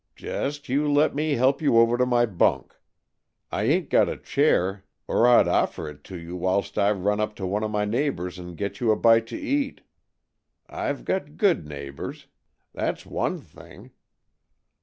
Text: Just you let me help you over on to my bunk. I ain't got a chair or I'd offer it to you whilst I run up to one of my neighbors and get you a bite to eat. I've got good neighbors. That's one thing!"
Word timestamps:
Just 0.15 0.67
you 0.67 0.91
let 0.91 1.13
me 1.13 1.33
help 1.33 1.61
you 1.61 1.77
over 1.77 1.93
on 1.93 1.99
to 1.99 2.05
my 2.07 2.25
bunk. 2.25 2.75
I 3.51 3.65
ain't 3.65 3.91
got 3.91 4.09
a 4.09 4.17
chair 4.17 4.83
or 5.07 5.27
I'd 5.27 5.47
offer 5.47 5.87
it 5.87 6.03
to 6.05 6.17
you 6.17 6.35
whilst 6.35 6.75
I 6.79 6.91
run 6.91 7.19
up 7.19 7.35
to 7.35 7.45
one 7.45 7.63
of 7.63 7.69
my 7.69 7.85
neighbors 7.85 8.39
and 8.39 8.57
get 8.57 8.79
you 8.79 8.89
a 8.89 8.95
bite 8.95 9.27
to 9.27 9.37
eat. 9.37 9.81
I've 10.67 11.05
got 11.05 11.37
good 11.37 11.67
neighbors. 11.67 12.25
That's 12.73 13.05
one 13.05 13.41
thing!" 13.41 13.91